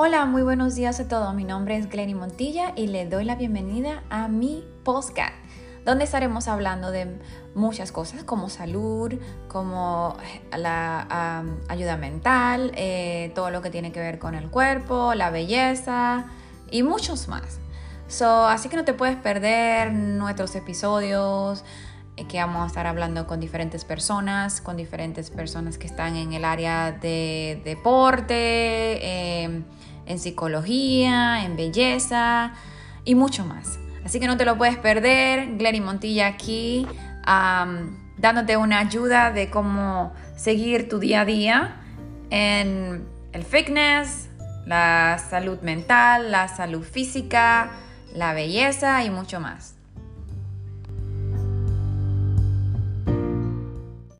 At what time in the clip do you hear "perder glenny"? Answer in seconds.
34.78-35.80